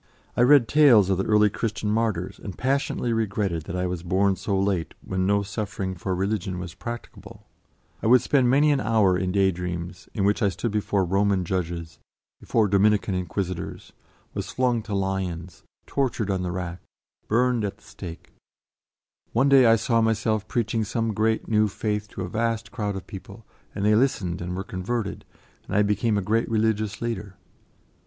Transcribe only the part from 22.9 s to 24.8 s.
of people, and they listened and were